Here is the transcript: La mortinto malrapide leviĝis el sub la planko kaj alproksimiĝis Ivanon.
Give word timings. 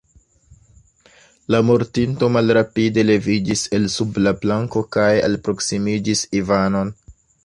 La 1.55 1.57
mortinto 1.69 2.29
malrapide 2.37 3.03
leviĝis 3.09 3.63
el 3.79 3.85
sub 3.97 4.17
la 4.29 4.33
planko 4.47 4.83
kaj 4.97 5.11
alproksimiĝis 5.29 6.25
Ivanon. 6.41 6.91